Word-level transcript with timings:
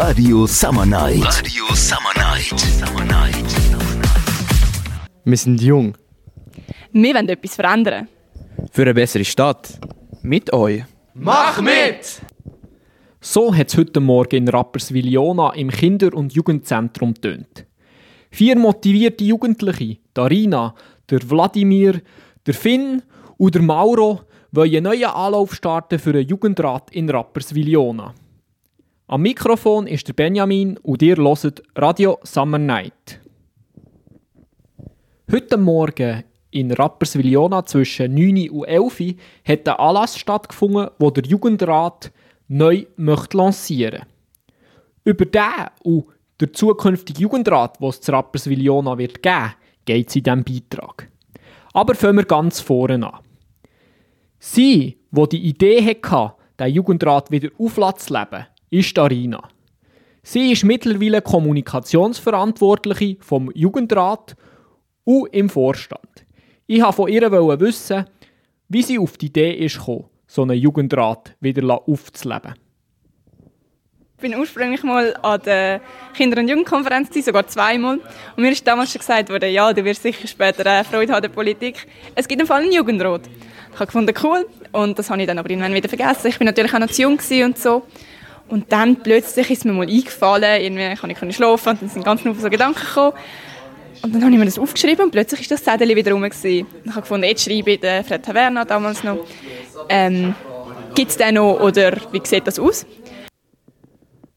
Radio 0.00 0.46
Summer 0.46 0.86
Night. 0.86 1.24
Radio 1.24 1.74
Summer 1.74 2.14
Night. 2.14 2.56
Summer 2.56 3.04
Night. 3.04 3.44
Wir 5.24 5.36
sind 5.36 5.60
jung. 5.60 5.96
Wir 6.92 7.14
wollen 7.16 7.28
etwas 7.28 7.56
verändern. 7.56 8.06
Für 8.70 8.82
eine 8.82 8.94
bessere 8.94 9.24
Stadt. 9.24 9.80
Mit 10.22 10.52
euch. 10.52 10.84
Mach 11.14 11.60
mit! 11.60 12.22
So 13.20 13.52
hat 13.52 13.70
es 13.70 13.76
heute 13.76 13.98
Morgen 13.98 14.36
in 14.36 14.48
Rapperswil-Jona 14.48 15.54
im 15.54 15.68
Kinder- 15.68 16.14
und 16.14 16.32
Jugendzentrum 16.32 17.14
tönt. 17.14 17.66
Vier 18.30 18.56
motivierte 18.56 19.24
Jugendliche, 19.24 19.98
Darina, 20.14 20.76
der 21.10 21.28
Wladimir, 21.28 22.02
der 22.46 22.54
Finn 22.54 23.02
und 23.36 23.52
der 23.52 23.62
Mauro, 23.62 24.20
wollen 24.52 24.76
einen 24.76 24.84
neuen 24.84 25.06
Anlauf 25.06 25.56
starten 25.56 25.98
für 25.98 26.10
einen 26.10 26.28
Jugendrat 26.28 26.88
in 26.92 27.10
Rapperswil-Jona. 27.10 28.14
Am 29.10 29.22
Mikrofon 29.22 29.86
ist 29.86 30.06
der 30.06 30.12
Benjamin 30.12 30.76
und 30.82 31.00
ihr 31.00 31.16
hört 31.16 31.62
Radio 31.76 32.18
Summer 32.24 32.58
Night. 32.58 33.18
Heute 35.32 35.56
Morgen 35.56 36.24
in 36.50 36.72
Rapperswil-Jona 36.72 37.64
zwischen 37.64 38.12
9 38.12 38.50
und 38.50 38.64
11 38.64 39.00
Uhr 39.00 39.14
hat 39.46 39.66
ein 39.66 39.76
Anlass 39.76 40.18
stattgefunden, 40.18 40.90
wo 40.98 41.10
der 41.10 41.24
Jugendrat 41.24 42.12
neu 42.48 42.84
möchte 42.96 43.38
lancieren 43.38 44.02
Über 45.04 45.24
den 45.24 45.42
und 45.84 46.08
der 46.38 46.52
zukünftige 46.52 47.22
Jugendrat, 47.22 47.80
den 47.80 47.88
es 47.88 48.12
Rapperswil-Jona 48.12 48.98
wird 48.98 49.22
geben, 49.22 49.54
geht 49.86 50.10
es 50.10 50.16
in 50.16 50.24
diesem 50.24 50.44
Beitrag. 50.44 51.08
Aber 51.72 51.94
fangen 51.94 52.18
wir 52.18 52.24
ganz 52.26 52.60
vorne 52.60 53.06
an. 53.06 53.20
Sie, 54.38 54.98
die 55.10 55.28
die 55.30 55.48
Idee 55.48 55.96
hatte, 56.02 56.34
den 56.60 56.74
Jugendrat 56.74 57.30
wieder 57.30 57.48
aufzuleben, 57.58 58.44
ist 58.70 58.98
Arina. 58.98 59.48
Sie 60.22 60.52
ist 60.52 60.64
mittlerweile 60.64 61.22
Kommunikationsverantwortliche 61.22 63.16
vom 63.20 63.50
Jugendrat 63.54 64.36
und 65.04 65.32
im 65.32 65.48
Vorstand. 65.48 66.26
Ich 66.66 66.82
wollte 66.82 66.92
von 66.92 67.08
ihr 67.08 67.60
wissen, 67.60 68.04
wie 68.68 68.82
sie 68.82 68.98
auf 68.98 69.16
die 69.16 69.26
Idee 69.26 69.66
gekommen, 69.66 70.04
so 70.26 70.42
einen 70.42 70.58
Jugendrat 70.58 71.34
wieder 71.40 71.80
aufzuleben. 71.88 72.54
Ich 74.16 74.22
bin 74.22 74.34
ursprünglich 74.34 74.82
mal 74.82 75.16
an 75.22 75.40
der 75.46 75.80
Kinder- 76.12 76.40
und 76.40 76.48
Jugendkonferenz, 76.48 77.08
sogar 77.24 77.46
zweimal. 77.46 78.00
Und 78.36 78.42
mir 78.42 78.50
ist 78.50 78.66
damals 78.66 78.90
schon 78.90 78.98
gesagt 78.98 79.30
worden, 79.30 79.50
ja, 79.50 79.72
du 79.72 79.84
wirst 79.84 80.02
sicher 80.02 80.26
später 80.26 80.84
Freude 80.84 81.12
haben 81.12 81.22
der 81.22 81.28
Politik. 81.28 81.86
Es 82.16 82.26
gibt 82.26 82.40
im 82.40 82.46
Fall 82.46 82.62
einen 82.62 82.72
Jugendrat. 82.72 83.22
Ich 83.72 83.74
habe 83.76 83.86
gefunden, 83.86 84.12
cool. 84.24 84.46
Und 84.72 84.98
das 84.98 85.08
habe 85.08 85.20
ich 85.20 85.28
dann 85.28 85.38
aber 85.38 85.48
irgendwann 85.48 85.72
wieder 85.72 85.88
vergessen. 85.88 86.26
Ich 86.26 86.36
bin 86.36 86.46
natürlich 86.46 86.74
auch 86.74 86.80
noch 86.80 86.90
zu 86.90 87.02
jung 87.02 87.18
und 87.44 87.58
so. 87.58 87.84
Und 88.48 88.72
dann 88.72 88.96
plötzlich 89.02 89.50
ist 89.50 89.64
mir 89.64 89.72
mal 89.72 89.86
eingefallen, 89.86 90.62
irgendwie 90.62 90.94
kann 90.94 91.30
ich 91.30 91.36
schlafen 91.36 91.70
und 91.70 91.82
dann 91.82 91.88
sind 91.88 92.04
ganz 92.04 92.22
viele 92.22 92.34
so 92.34 92.48
Gedanken 92.48 92.80
gekommen. 92.80 93.12
Und 94.02 94.14
dann 94.14 94.22
habe 94.22 94.32
ich 94.32 94.38
mir 94.38 94.44
das 94.44 94.58
aufgeschrieben 94.58 95.06
und 95.06 95.10
plötzlich 95.10 95.40
ist 95.40 95.50
das 95.50 95.62
Zettel 95.62 95.94
wieder 95.94 96.12
rum. 96.12 96.22
Gewesen. 96.22 96.66
Ich 96.84 96.90
habe 96.90 97.00
gefunden, 97.00 97.26
jetzt 97.26 97.44
schreibe 97.44 97.72
ich 97.72 97.80
den 97.80 98.04
Fred 98.04 98.24
Taverna 98.24 98.64
damals 98.64 99.02
noch. 99.02 99.18
Ähm, 99.88 100.34
Gibt 100.94 101.10
es 101.10 101.16
den 101.16 101.34
noch 101.34 101.60
oder 101.60 101.96
wie 102.12 102.20
sieht 102.24 102.46
das 102.46 102.58
aus? 102.58 102.86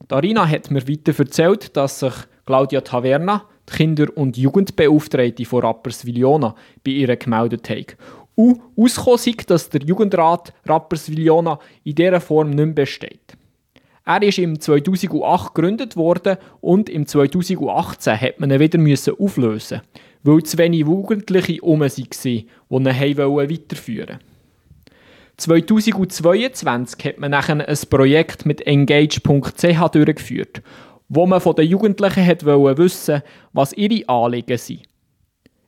Darina 0.07 0.47
hat 0.47 0.71
mir 0.71 0.87
weiter 0.87 1.17
erzählt, 1.17 1.75
dass 1.77 1.99
sich 1.99 2.13
Claudia 2.45 2.81
Taverna, 2.81 3.45
die 3.69 3.73
Kinder- 3.73 4.15
und 4.15 4.35
Jugendbeauftragte 4.35 5.45
von 5.45 5.61
Rapperswil-Jona, 5.61 6.55
bei 6.83 6.91
ihr 6.91 7.15
gemeldet 7.15 7.69
hat. 7.69 7.95
Und 8.35 8.61
ausgekommen 8.75 9.19
ist, 9.25 9.49
dass 9.49 9.69
der 9.69 9.81
Jugendrat 9.83 10.53
Rapperswil-Jona 10.65 11.59
in 11.83 11.95
dieser 11.95 12.19
Form 12.19 12.49
nicht 12.49 12.57
mehr 12.57 12.73
besteht. 12.73 13.37
Er 14.03 14.21
ist 14.23 14.39
im 14.39 14.59
2008 14.59 15.53
gegründet 15.53 15.95
worden 15.95 16.38
und 16.59 16.89
im 16.89 17.05
2018 17.05 18.19
hat 18.19 18.39
man 18.39 18.52
ihn 18.52 18.59
wieder 18.59 18.77
auflösen 19.17 19.81
weil 20.23 20.44
zu 20.44 20.57
wenig 20.57 20.81
Jugendliche 20.81 21.61
um 21.61 21.81
waren, 21.81 21.91
die 21.94 22.45
ihn 22.75 22.85
weiterführen 23.49 24.07
wollten. 24.09 24.19
2022 25.38 27.06
hat 27.06 27.17
man 27.17 27.31
nachher 27.31 27.67
ein 27.67 27.78
Projekt 27.89 28.45
mit 28.45 28.62
engage.ch 28.67 29.89
durchgeführt, 29.91 30.62
wo 31.09 31.25
man 31.25 31.41
von 31.41 31.56
den 31.56 31.68
Jugendlichen 31.68 32.25
hat 32.25 32.45
wissen 32.45 33.23
was 33.51 33.73
ihre 33.73 34.07
Anliegen 34.07 34.57
sind. 34.57 34.83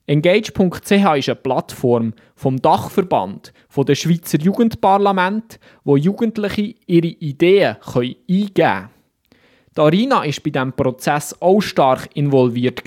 Engage.ch 0.06 0.92
ist 0.92 1.30
eine 1.30 1.36
Plattform 1.36 2.14
vom 2.36 2.62
Dachverband 2.62 3.54
von 3.70 3.86
der 3.86 3.96
Schweizer 3.96 4.38
Jugendparlament, 4.38 5.60
wo 5.86 5.96
Jugendliche 5.96 6.76
ihre 6.86 7.08
Ideen 7.08 7.78
eingeben 7.96 8.54
können. 8.54 8.90
Arina 9.78 10.18
war 10.18 10.24
bei 10.26 10.50
diesem 10.50 10.74
Prozess 10.74 11.36
auch 11.40 11.62
stark 11.62 12.10
involviert. 12.16 12.82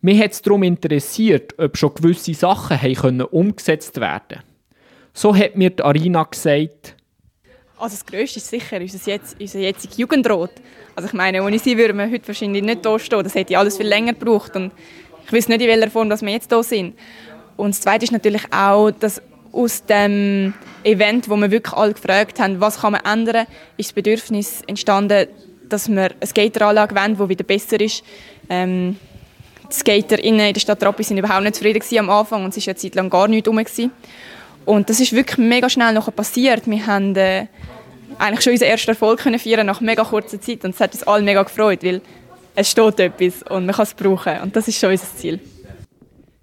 Mich 0.00 0.20
hat 0.20 0.32
es 0.32 0.42
darum 0.42 0.62
interessiert, 0.62 1.56
ob 1.58 1.76
schon 1.76 1.94
gewisse 1.94 2.34
Sachen 2.34 2.80
haben 2.80 3.20
umgesetzt 3.20 4.00
werden 4.00 4.22
können. 4.28 4.42
So 5.12 5.36
hat 5.36 5.56
mir 5.56 5.70
die 5.70 5.82
Arina 5.82 6.24
gesagt, 6.24 6.96
also 7.82 7.96
das 7.96 8.06
Größte 8.06 8.38
ist 8.38 8.48
sicher 8.48 8.80
unser, 8.80 9.10
jetzt, 9.10 9.36
unser 9.40 9.58
jetziger 9.58 9.94
Jugendrat. 9.96 10.52
Also 10.94 11.08
ich 11.08 11.14
meine, 11.14 11.42
ohne 11.42 11.58
sie 11.58 11.76
würden 11.76 11.96
wir 11.96 12.08
heute 12.08 12.28
wahrscheinlich 12.28 12.62
nicht 12.62 12.86
hier 12.86 12.98
stehen. 13.00 13.24
Das 13.24 13.34
hätte 13.34 13.58
alles 13.58 13.76
viel 13.76 13.88
länger 13.88 14.12
gebraucht. 14.12 14.54
Und 14.54 14.70
ich 15.26 15.32
weiß 15.32 15.48
nicht, 15.48 15.60
in 15.60 15.68
welcher 15.68 15.90
Form 15.90 16.08
dass 16.08 16.22
wir 16.22 16.30
jetzt 16.30 16.52
hier 16.52 16.62
sind. 16.62 16.94
Und 17.56 17.70
das 17.70 17.80
Zweite 17.80 18.04
ist 18.04 18.12
natürlich 18.12 18.42
auch, 18.52 18.90
dass 18.90 19.22
aus 19.52 19.84
dem 19.84 20.54
Event, 20.82 21.28
wo 21.28 21.36
wir 21.36 21.50
wirklich 21.50 21.74
alle 21.74 21.92
gefragt 21.92 22.40
haben, 22.40 22.60
was 22.60 22.80
kann 22.80 22.92
man 22.92 23.02
ändern, 23.04 23.46
ist 23.76 23.90
das 23.90 23.92
Bedürfnis 23.92 24.62
entstanden, 24.66 25.28
dass 25.68 25.88
wir 25.88 26.10
eine 26.10 26.26
Skateranlage 26.26 26.94
wollen, 26.94 27.16
die 27.16 27.28
wieder 27.28 27.44
besser 27.44 27.80
ist. 27.80 28.02
Ähm, 28.48 28.96
die 29.70 29.74
Skater 29.74 30.22
in 30.22 30.38
der 30.38 30.58
Stadt 30.58 30.82
Rappi 30.82 31.02
sind 31.02 31.18
überhaupt 31.18 31.42
nicht 31.42 31.56
zufrieden 31.56 31.98
am 31.98 32.10
Anfang 32.10 32.44
und 32.44 32.56
es 32.56 32.66
war 32.66 32.72
eine 32.72 32.78
Zeit 32.78 32.94
lang 32.94 33.10
gar 33.10 33.28
nichts 33.28 33.48
rum. 33.48 33.62
Und 34.64 34.88
das 34.88 35.00
ist 35.00 35.12
wirklich 35.12 35.38
mega 35.38 35.68
schnell 35.68 35.92
nachher 35.92 36.12
passiert. 36.12 36.66
Wir 36.66 36.86
haben 36.86 37.16
äh, 37.16 37.46
eigentlich 38.18 38.42
schon 38.42 38.52
unseren 38.52 38.68
ersten 38.68 38.90
Erfolg 38.90 39.20
können 39.20 39.38
feiern 39.38 39.66
nach 39.66 39.80
mega 39.80 40.04
kurzer 40.04 40.40
Zeit 40.40 40.64
und 40.64 40.74
es 40.74 40.80
hat 40.80 40.92
uns 40.92 41.02
alle 41.04 41.22
mega 41.22 41.42
gefreut, 41.42 41.82
weil 41.82 42.00
es 42.54 42.70
steht 42.70 43.00
etwas 43.00 43.42
und 43.50 43.66
man 43.66 43.74
kann 43.74 43.84
es 43.84 43.94
brauchen 43.94 44.40
und 44.42 44.54
das 44.54 44.68
ist 44.68 44.78
schon 44.78 44.90
unser 44.90 45.06
Ziel. 45.16 45.40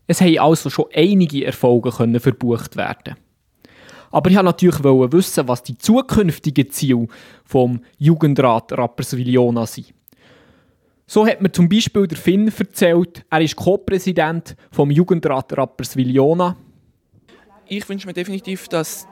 Es 0.07 0.21
haben 0.21 0.39
also 0.39 0.69
schon 0.69 0.85
einige 0.93 1.45
Erfolge 1.45 1.91
können 1.91 2.19
verbucht 2.19 2.75
werden. 2.75 3.15
Aber 4.11 4.29
ich 4.29 4.35
wollte 4.35 4.45
natürlich 4.45 4.83
wissen, 4.83 5.47
was 5.47 5.61
die 5.61 5.77
zukünftigen 5.77 6.71
Ziele 6.71 7.07
vom 7.45 7.81
Jugendrat 7.99 8.71
Rapperswil-Jona 8.71 9.67
sind. 9.67 9.93
So 11.05 11.27
hat 11.27 11.41
mir 11.41 11.51
zum 11.51 11.69
Beispiel 11.69 12.07
der 12.07 12.17
Finn 12.17 12.51
erzählt, 12.55 13.23
er 13.29 13.41
ist 13.41 13.55
Co-Präsident 13.55 14.55
vom 14.71 14.89
Jugendrat 14.89 15.55
Rapperswil-Jona 15.55 16.55
ich 17.69 17.87
wünsche 17.87 18.07
mir 18.07 18.13
definitiv, 18.13 18.67
dass 18.67 19.07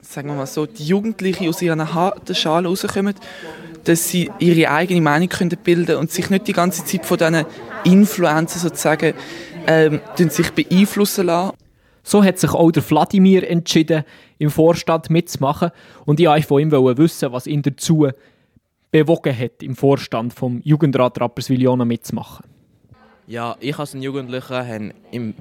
sagen 0.00 0.28
wir 0.28 0.36
mal 0.36 0.46
so, 0.46 0.66
die 0.66 0.86
Jugendlichen 0.86 1.48
aus 1.48 1.60
ihrer 1.60 1.92
harten 1.92 2.34
Schale 2.34 2.68
rauskommen, 2.68 3.14
dass 3.86 4.08
sie 4.08 4.30
ihre 4.38 4.70
eigene 4.70 5.00
Meinung 5.00 5.28
können 5.28 5.56
bilden 5.62 5.96
und 5.96 6.10
sich 6.10 6.28
nicht 6.28 6.48
die 6.48 6.52
ganze 6.52 6.84
Zeit 6.84 7.06
von 7.06 7.18
diesen 7.18 7.44
Influencer 7.84 8.58
sozusagen 8.58 9.14
ähm, 9.66 10.00
sich 10.16 10.50
beeinflussen 10.50 11.26
lassen. 11.26 11.56
So 12.02 12.22
hat 12.22 12.38
sich 12.38 12.50
auch 12.50 12.70
der 12.70 12.88
Wladimir 12.88 13.48
entschieden, 13.48 14.04
im 14.38 14.50
Vorstand 14.50 15.10
mitzumachen. 15.10 15.70
Und 16.04 16.20
ich 16.20 16.26
wollte 16.26 16.46
von 16.46 16.60
ihm 16.60 16.70
wissen, 16.70 17.32
was 17.32 17.46
ihn 17.46 17.62
dazu 17.62 18.08
bewogen 18.90 19.36
hat, 19.36 19.62
im 19.62 19.74
Vorstand 19.74 20.32
vom 20.32 20.60
Jugendrat 20.62 21.20
Rapperswil-Jona 21.20 21.84
mitzumachen. 21.84 22.44
Ja, 23.26 23.56
ich 23.58 23.76
als 23.78 23.94
Jugendlicher 23.94 24.64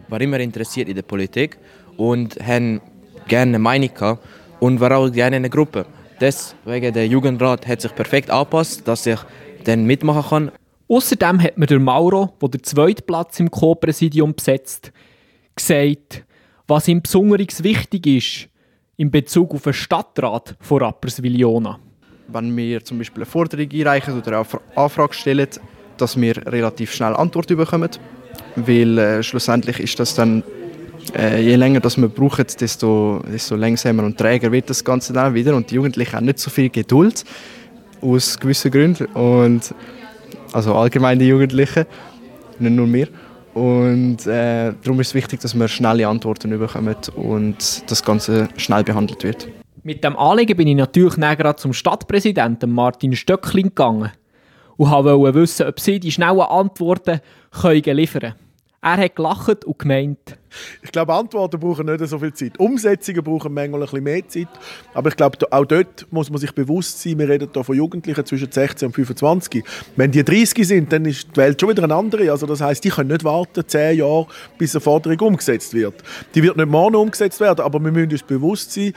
war 0.09 0.21
immer 0.21 0.39
interessiert 0.39 0.89
in 0.89 0.95
der 0.95 1.03
Politik 1.03 1.57
und 1.97 2.35
haben 2.43 2.81
gerne 3.27 3.49
eine 3.49 3.59
Meinung 3.59 3.93
gehabt 3.93 4.25
und 4.59 4.79
war 4.79 4.97
auch 4.97 5.11
gerne 5.11 5.37
in 5.37 5.43
einer 5.43 5.49
Gruppe. 5.49 5.85
Deswegen 6.19 6.93
der 6.93 7.07
Jugendrat 7.07 7.67
hat 7.67 7.81
sich 7.81 7.93
perfekt 7.93 8.29
angepasst, 8.29 8.87
dass 8.87 9.05
ich 9.05 9.19
dann 9.63 9.85
mitmachen 9.85 10.29
kann. 10.29 10.51
Außerdem 10.87 11.41
hat 11.41 11.57
mir 11.57 11.65
der 11.65 11.79
Mauro, 11.79 12.33
der 12.41 12.49
den 12.49 12.63
zweiten 12.63 13.05
Platz 13.05 13.39
im 13.39 13.49
Co-Präsidium 13.49 14.35
besetzt, 14.35 14.91
gesagt, 15.55 16.23
was 16.67 16.87
ihm 16.87 17.01
besonders 17.01 17.63
wichtig 17.63 18.07
ist 18.07 18.49
in 18.97 19.11
Bezug 19.11 19.53
auf 19.53 19.63
den 19.63 19.73
Stadtrat 19.73 20.55
von 20.59 20.81
Rapperswil-Jona. 20.83 21.79
Wenn 22.27 22.55
wir 22.55 22.83
zum 22.83 22.97
Beispiel 22.97 23.23
eine 23.23 23.25
Forderung 23.25 23.69
einreichen 23.71 24.17
oder 24.17 24.39
eine 24.39 24.47
Anfrage 24.75 25.13
stellen, 25.13 25.47
dass 25.97 26.19
wir 26.19 26.37
relativ 26.47 26.93
schnell 26.93 27.15
Antwort 27.15 27.47
bekommen, 27.47 27.89
weil 28.55 28.97
äh, 28.97 29.23
schlussendlich 29.23 29.79
ist 29.79 29.99
das 29.99 30.15
dann 30.15 30.43
äh, 31.13 31.41
je 31.41 31.55
länger 31.55 31.79
das 31.79 31.97
wir 31.97 32.07
brauchen, 32.07 32.45
desto, 32.59 33.21
desto 33.31 33.55
langsamer 33.55 34.03
und 34.03 34.17
träger 34.17 34.51
wird 34.51 34.69
das 34.69 34.83
Ganze 34.83 35.13
dann 35.13 35.33
wieder 35.33 35.55
und 35.55 35.69
die 35.69 35.75
Jugendlichen 35.75 36.13
haben 36.13 36.25
nicht 36.25 36.39
so 36.39 36.49
viel 36.49 36.69
Geduld 36.69 37.23
aus 38.01 38.39
gewissen 38.39 38.71
Gründen 38.71 39.05
und 39.07 39.73
also 40.53 40.73
allgemein 40.75 41.19
die 41.19 41.27
Jugendlichen, 41.27 41.85
nicht 42.59 42.71
nur 42.71 42.91
wir. 42.91 43.07
Und 43.53 44.27
äh, 44.27 44.73
darum 44.83 44.99
ist 44.99 45.07
es 45.07 45.13
wichtig, 45.13 45.39
dass 45.39 45.55
wir 45.55 45.67
schnelle 45.67 46.07
Antworten 46.07 46.57
bekommen 46.57 46.95
und 47.15 47.89
das 47.89 48.03
Ganze 48.03 48.49
schnell 48.57 48.83
behandelt 48.83 49.23
wird. 49.23 49.47
Mit 49.83 50.03
dem 50.03 50.17
Anliegen 50.17 50.57
bin 50.57 50.67
ich 50.67 50.75
natürlich 50.75 51.15
näher 51.15 51.55
zum 51.55 51.71
Stadtpräsidenten 51.71 52.71
Martin 52.71 53.15
Stöcklin 53.15 53.67
gegangen. 53.67 54.11
und 54.77 54.91
wollte 54.91 55.35
wissen, 55.35 55.67
ob 55.67 55.79
sie 55.79 55.99
die 55.99 56.11
schnellen 56.11 56.39
Antworten 56.41 57.21
liefern 57.63 58.21
können. 58.21 58.44
Er 58.85 58.97
hat 58.97 59.15
gelacht 59.15 59.65
und 59.65 59.79
gemeint. 59.79 60.37
Ich 60.83 60.91
glaube, 60.91 61.11
Antworten 61.11 61.59
brauchen 61.59 61.87
nicht 61.87 62.07
so 62.07 62.19
viel 62.19 62.31
Zeit. 62.33 62.59
Umsetzungen 62.59 63.23
brauchen 63.23 63.51
manchmal 63.51 63.81
ein 63.81 63.85
bisschen 63.87 64.03
mehr 64.03 64.27
Zeit. 64.27 64.47
Aber 64.93 65.09
ich 65.09 65.17
glaube, 65.17 65.39
auch 65.49 65.65
dort 65.65 66.05
muss 66.11 66.29
man 66.29 66.39
sich 66.39 66.51
bewusst 66.53 67.01
sein, 67.01 67.17
wir 67.17 67.27
reden 67.27 67.49
hier 67.51 67.63
von 67.63 67.75
Jugendlichen 67.75 68.23
zwischen 68.23 68.51
16 68.51 68.85
und 68.85 68.93
25. 68.93 69.65
Wenn 69.95 70.11
die 70.11 70.23
30 70.23 70.67
sind, 70.67 70.93
dann 70.93 71.03
ist 71.05 71.29
die 71.31 71.37
Welt 71.37 71.59
schon 71.59 71.71
wieder 71.71 71.83
eine 71.83 71.95
andere. 71.95 72.29
Also 72.29 72.45
das 72.45 72.61
heißt, 72.61 72.83
die 72.83 72.89
können 72.89 73.09
nicht 73.09 73.23
warten 73.23 73.67
10 73.67 73.97
Jahre, 73.97 74.27
bis 74.59 74.75
eine 74.75 74.81
Forderung 74.81 75.19
umgesetzt 75.29 75.73
wird. 75.73 75.95
Die 76.35 76.43
wird 76.43 76.55
nicht 76.55 76.69
morgen 76.69 76.95
umgesetzt 76.95 77.39
werden, 77.39 77.65
aber 77.65 77.83
wir 77.83 77.91
müssen 77.91 78.11
uns 78.11 78.21
bewusst 78.21 78.71
sein, 78.71 78.93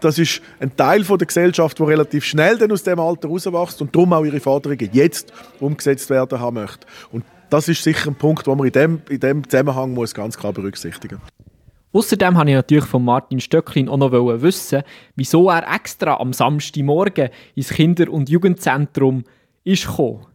das 0.00 0.18
ist 0.18 0.40
ein 0.60 0.74
Teil 0.76 1.02
der 1.02 1.26
Gesellschaft, 1.26 1.78
der 1.78 1.86
relativ 1.86 2.24
schnell 2.24 2.72
aus 2.72 2.82
dem 2.82 3.00
Alter 3.00 3.28
rauswächst 3.28 3.82
und 3.82 3.94
darum 3.94 4.14
auch 4.14 4.24
ihre 4.24 4.40
Forderungen 4.40 4.88
jetzt 4.92 5.32
umgesetzt 5.60 6.08
werden 6.08 6.40
haben 6.40 6.54
möchte. 6.54 6.86
Und 7.12 7.24
das 7.50 7.68
ist 7.68 7.82
sicher 7.82 8.10
ein 8.10 8.14
Punkt, 8.14 8.46
den 8.46 8.56
man 8.56 8.66
in 8.66 8.72
dem, 8.72 9.02
in 9.08 9.20
dem 9.20 9.48
Zusammenhang 9.48 9.92
muss 9.92 10.14
ganz 10.14 10.36
klar 10.36 10.52
berücksichtigen 10.52 11.18
muss. 11.20 11.46
Außerdem 11.92 12.34
wollte 12.34 12.50
ich 12.50 12.56
natürlich 12.56 12.84
von 12.84 13.04
Martin 13.04 13.40
Stöcklin 13.40 13.88
auch 13.88 13.96
noch 13.96 14.12
wissen, 14.12 14.82
wieso 15.14 15.48
er 15.48 15.74
extra 15.74 16.18
am 16.18 16.34
Samstagmorgen 16.34 17.30
ins 17.54 17.70
Kinder- 17.70 18.10
und 18.10 18.28
Jugendzentrum 18.28 19.24
ist 19.64 19.86
gekommen. 19.86 20.26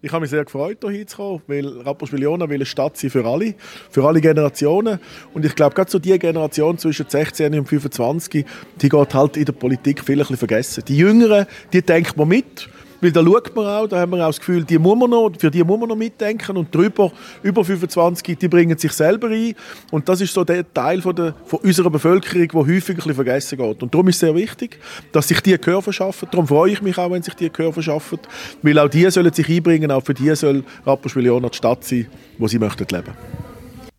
Ich 0.00 0.12
habe 0.12 0.22
mich 0.22 0.30
sehr 0.30 0.44
gefreut, 0.44 0.78
hier 0.80 0.90
hinzukommen, 0.90 1.42
weil 1.48 1.66
Rapperswil-Jona 1.66 2.48
will 2.48 2.56
eine 2.56 2.66
Stadt 2.66 2.96
sein 2.96 3.10
für 3.10 3.24
alle, 3.24 3.54
für 3.90 4.04
alle 4.04 4.20
Generationen. 4.20 5.00
Und 5.34 5.44
ich 5.44 5.56
glaube, 5.56 5.74
gerade 5.74 5.90
so 5.90 5.98
die 5.98 6.16
Generation 6.18 6.78
zwischen 6.78 7.06
16 7.08 7.58
und 7.58 7.68
25, 7.68 8.44
die 8.80 8.88
geht 8.88 9.14
halt 9.14 9.36
in 9.36 9.44
der 9.44 9.52
Politik 9.52 10.04
viel 10.04 10.14
ein 10.14 10.18
bisschen 10.18 10.36
vergessen. 10.36 10.84
Die 10.86 10.96
Jüngeren, 10.96 11.46
die 11.72 11.82
denkt 11.82 12.16
man 12.16 12.28
mit 12.28 12.68
weil 13.00 13.12
da 13.12 13.22
schaut 13.22 13.54
man 13.54 13.66
auch, 13.66 13.86
da 13.86 14.00
haben 14.00 14.12
wir 14.12 14.22
auch 14.22 14.28
das 14.28 14.38
Gefühl, 14.38 14.64
die 14.64 14.78
muss 14.78 14.98
man 14.98 15.10
noch, 15.10 15.30
für 15.38 15.50
die 15.50 15.62
muss 15.62 15.78
man 15.78 15.88
noch 15.88 15.96
mitdenken 15.96 16.56
und 16.56 16.74
drüber, 16.74 17.12
über 17.42 17.64
25, 17.64 18.36
die 18.36 18.48
bringen 18.48 18.76
sich 18.76 18.92
selber 18.92 19.28
ein. 19.28 19.54
Und 19.90 20.08
das 20.08 20.20
ist 20.20 20.34
so 20.34 20.44
der 20.44 20.72
Teil 20.72 21.00
von, 21.00 21.14
der, 21.14 21.34
von 21.44 21.60
unserer 21.60 21.90
Bevölkerung, 21.90 22.48
der 22.48 22.74
häufig 22.74 22.90
ein 22.90 22.96
bisschen 22.96 23.14
vergessen 23.14 23.58
geht. 23.58 23.82
Und 23.82 23.94
darum 23.94 24.08
ist 24.08 24.16
es 24.16 24.20
sehr 24.20 24.34
wichtig, 24.34 24.78
dass 25.12 25.28
sich 25.28 25.40
die 25.40 25.56
Gehör 25.58 25.82
verschaffen. 25.82 26.28
Darum 26.30 26.46
freue 26.46 26.72
ich 26.72 26.82
mich 26.82 26.98
auch, 26.98 27.10
wenn 27.10 27.22
sich 27.22 27.34
die 27.34 27.50
Gehör 27.50 27.72
verschaffen. 27.72 28.18
Weil 28.62 28.78
auch 28.78 28.88
die 28.88 29.08
sollen 29.10 29.32
sich 29.32 29.48
einbringen, 29.48 29.90
auch 29.90 30.02
für 30.02 30.14
die 30.14 30.34
soll 30.34 30.64
Rapperswil-Jona 30.84 31.48
die 31.48 31.56
Stadt 31.56 31.84
sein, 31.84 32.06
wo 32.36 32.48
sie 32.48 32.58
möchten 32.58 32.86
leben. 32.90 33.14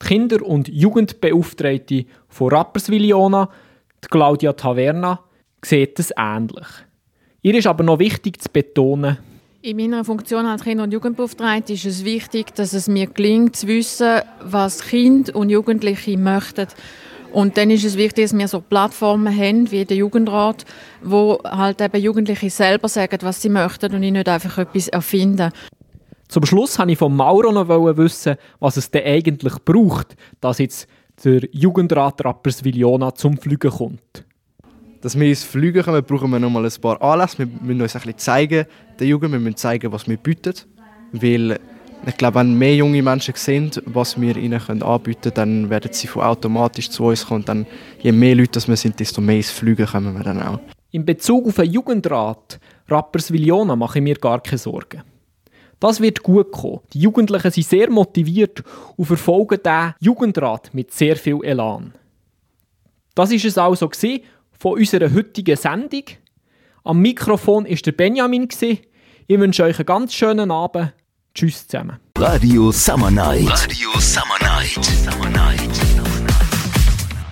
Die 0.01 0.07
Kinder- 0.07 0.45
und 0.45 0.67
Jugendbeauftragte 0.67 2.05
von 2.27 2.49
Rapperswil-Jona, 2.49 3.49
Claudia 4.09 4.53
Taverna, 4.53 5.19
sieht 5.63 5.99
es 5.99 6.11
ähnlich. 6.17 6.67
Ihr 7.41 7.55
ist 7.55 7.67
aber 7.67 7.83
noch 7.83 7.99
wichtig 7.99 8.41
zu 8.41 8.49
betonen, 8.51 9.17
in 9.61 9.75
meiner 9.75 10.05
Funktion 10.05 10.45
als 10.45 10.63
Kinder- 10.63 10.85
und 10.85 10.93
Jugendbeauftragte 10.93 11.73
ist 11.73 11.85
es 11.85 12.05
wichtig, 12.05 12.55
dass 12.55 12.71
es 12.71 12.87
mir 12.87 13.07
gelingt 13.07 13.57
zu 13.57 13.67
wissen, 13.67 14.21
was 14.41 14.79
Kinder 14.83 15.35
und 15.35 15.49
Jugendliche 15.49 16.17
möchten. 16.17 16.67
Und 17.33 17.57
dann 17.57 17.69
ist 17.69 17.83
es 17.83 17.97
wichtig, 17.97 18.23
dass 18.23 18.37
wir 18.37 18.47
so 18.47 18.61
Plattformen 18.61 19.35
haben, 19.35 19.69
wie 19.69 19.83
der 19.83 19.97
Jugendrat, 19.97 20.63
wo 21.03 21.39
halt 21.43 21.81
eben 21.81 22.01
Jugendliche 22.01 22.49
selber 22.49 22.87
sagen, 22.87 23.17
was 23.21 23.41
sie 23.41 23.49
möchten 23.49 23.93
und 23.93 23.99
nicht 23.99 24.29
einfach 24.29 24.59
etwas 24.59 24.87
erfinden. 24.87 25.51
Zum 26.29 26.45
Schluss 26.45 26.79
wollte 26.79 26.93
ich 26.93 26.97
von 26.97 27.13
Mauro 27.13 27.51
noch 27.51 27.67
wissen, 27.67 28.37
was 28.61 28.77
es 28.77 28.89
denn 28.91 29.03
eigentlich 29.03 29.55
braucht, 29.65 30.15
dass 30.39 30.59
jetzt 30.59 30.87
der 31.25 31.41
Jugendrat 31.51 32.23
Rapperswil-Jona 32.23 33.13
zum 33.13 33.37
Fliegen 33.37 33.71
kommt 33.71 34.23
dass 35.01 35.17
wir 35.17 35.27
ins 35.27 35.43
Fliegen 35.43 35.83
kommen, 35.83 36.03
brauchen 36.03 36.29
wir 36.31 36.39
noch 36.39 36.49
mal 36.49 36.65
ein 36.65 36.81
paar 36.81 37.01
Anlässe. 37.01 37.39
Wir 37.39 37.47
müssen 37.47 37.81
uns 37.81 37.95
ein 37.95 38.01
bisschen 38.01 38.17
zeigen, 38.17 38.65
der 38.99 39.07
Jugend, 39.07 39.31
wir 39.31 39.39
müssen 39.39 39.57
zeigen, 39.57 39.91
was 39.91 40.07
wir 40.07 40.17
bieten. 40.17 40.53
Weil 41.11 41.59
ich 42.05 42.17
glaube, 42.17 42.39
wenn 42.39 42.57
mehr 42.57 42.75
junge 42.75 43.01
Menschen 43.01 43.33
sehen, 43.35 43.71
was 43.85 44.19
wir 44.19 44.35
ihnen 44.37 44.83
anbieten 44.83 45.33
können, 45.33 45.35
dann 45.35 45.69
werden 45.69 45.91
sie 45.93 46.07
von 46.07 46.23
automatisch 46.23 46.89
zu 46.89 47.05
uns 47.05 47.25
kommen. 47.25 47.45
Dann, 47.45 47.65
je 47.99 48.11
mehr 48.11 48.35
Leute 48.35 48.65
wir 48.67 48.77
sind, 48.77 48.99
desto 48.99 49.21
mehr 49.21 49.37
ins 49.37 49.51
Fliegen 49.51 49.85
kommen 49.85 50.15
wir 50.15 50.23
dann 50.23 50.41
auch. 50.41 50.59
In 50.91 51.05
Bezug 51.05 51.47
auf 51.47 51.55
den 51.55 51.71
Jugendrat 51.71 52.59
Rapperswil-Jona 52.87 53.75
mache 53.75 53.99
ich 53.99 54.03
mir 54.03 54.15
gar 54.15 54.41
keine 54.41 54.57
Sorgen. 54.57 55.03
Das 55.79 56.01
wird 56.01 56.23
gut 56.23 56.51
kommen. 56.51 56.79
Die 56.93 56.99
Jugendlichen 56.99 57.51
sind 57.51 57.67
sehr 57.67 57.89
motiviert 57.89 58.63
und 58.97 59.05
verfolgen 59.05 59.59
diesen 59.63 59.93
Jugendrat 59.99 60.73
mit 60.73 60.91
sehr 60.91 61.15
viel 61.15 61.39
Elan. 61.43 61.93
Das 63.15 63.31
ist 63.31 63.45
es 63.45 63.57
also 63.57 63.87
gewesen 63.87 64.23
von 64.59 64.77
unserer 64.77 65.13
heutigen 65.13 65.55
Sendung. 65.55 66.03
Am 66.83 66.99
Mikrofon 66.99 67.65
ist 67.65 67.85
der 67.85 67.93
Benjamin. 67.93 68.47
Ich 68.51 69.39
wünsche 69.39 69.63
euch 69.63 69.79
einen 69.79 69.85
ganz 69.85 70.13
schönen 70.13 70.51
Abend. 70.51 70.93
Tschüss 71.33 71.67
zusammen. 71.67 71.99
Radio 72.17 72.71
Summer 72.71 73.11
Night. 73.11 73.49
Radio 73.49 73.99
Summer 73.99 74.37
Night. 74.41 74.83
Summer 74.83 75.29
Night. 75.29 75.98